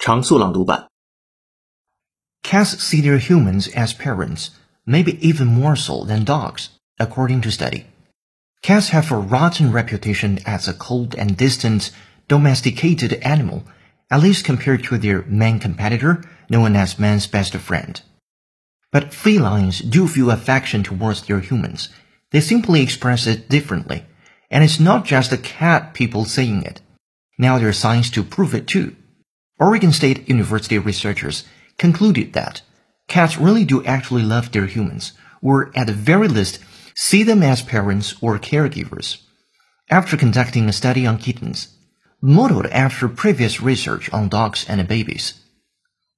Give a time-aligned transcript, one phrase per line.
[0.00, 0.88] 常速朗读版。
[2.42, 4.50] Cats see their humans as parents,
[4.84, 7.86] maybe even more so than dogs, according to study.
[8.62, 11.90] Cats have a rotten reputation as a cold and distant,
[12.28, 13.64] domesticated animal,
[14.10, 18.00] at least compared to their main competitor, known as man's best friend.
[18.92, 21.88] But felines do feel affection towards their humans.
[22.30, 24.04] They simply express it differently.
[24.50, 26.80] And it's not just the cat people saying it.
[27.38, 28.94] Now there are signs to prove it too.
[29.61, 31.43] Oregon State University researchers
[31.77, 32.63] concluded that
[33.07, 36.57] cats really do actually love their humans, or at the very least,
[36.95, 39.21] see them as parents or caregivers.
[39.91, 41.77] After conducting a study on kittens,
[42.19, 45.35] modeled after previous research on dogs and babies.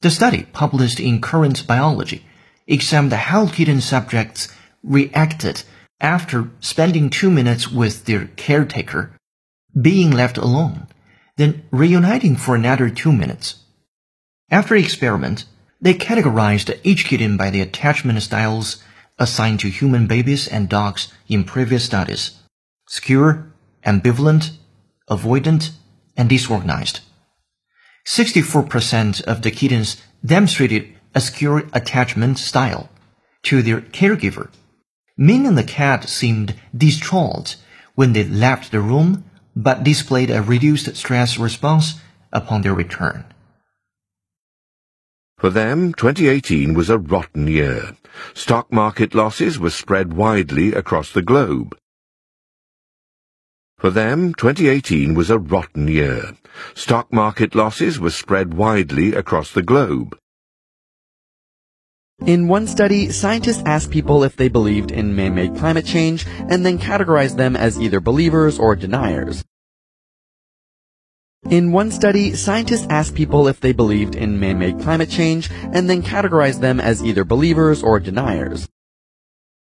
[0.00, 2.24] The study, published in Current Biology,
[2.66, 4.48] examined how kitten subjects
[4.82, 5.62] reacted
[6.00, 9.12] after spending two minutes with their caretaker,
[9.80, 10.88] being left alone,
[11.38, 13.62] then reuniting for another two minutes.
[14.50, 15.44] After the experiment,
[15.80, 18.82] they categorized each kitten by the attachment styles
[19.18, 22.38] assigned to human babies and dogs in previous studies
[22.88, 23.52] secure,
[23.84, 24.56] ambivalent,
[25.10, 25.70] avoidant,
[26.16, 27.00] and disorganized.
[28.06, 32.88] 64% of the kittens demonstrated a secure attachment style
[33.42, 34.48] to their caregiver,
[35.18, 37.56] meaning the cat seemed distraught
[37.94, 39.27] when they left the room
[39.58, 42.00] but displayed a reduced stress response
[42.32, 43.24] upon their return.
[45.36, 47.96] For them, 2018 was a rotten year.
[48.34, 51.76] Stock market losses were spread widely across the globe.
[53.78, 56.36] For them, 2018 was a rotten year.
[56.74, 60.16] Stock market losses were spread widely across the globe.
[62.26, 66.76] In one study, scientists asked people if they believed in man-made climate change and then
[66.76, 69.44] categorized them as either believers or deniers.
[71.48, 76.02] In one study, scientists asked people if they believed in man-made climate change and then
[76.02, 78.68] categorized them as either believers or deniers.